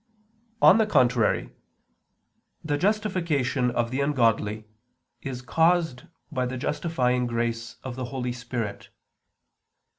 On 0.63 0.79
the 0.79 0.87
contrary, 0.87 1.51
The 2.63 2.75
justification 2.75 3.69
of 3.69 3.91
the 3.91 4.01
ungodly 4.01 4.65
is 5.21 5.43
caused 5.43 6.05
by 6.31 6.47
the 6.47 6.57
justifying 6.57 7.27
grace 7.27 7.75
of 7.83 7.95
the 7.95 8.05
Holy 8.05 8.33
Spirit. 8.33 8.89